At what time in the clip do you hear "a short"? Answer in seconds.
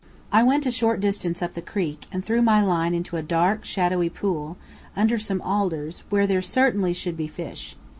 0.65-0.99